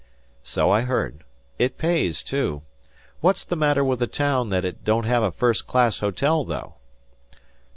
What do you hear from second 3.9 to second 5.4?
the town that it don't have a